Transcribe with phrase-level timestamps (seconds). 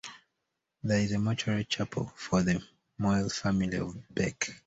[0.81, 2.63] There is a mortuary chapel for the
[2.97, 4.49] Moyle family of Bake.